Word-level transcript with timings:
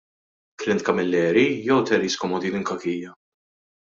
Clint 0.61 0.81
Camilleri 0.87 1.43
jew 1.67 1.77
Therese 1.89 2.17
Comodini 2.23 2.63
Cachia? 2.69 3.13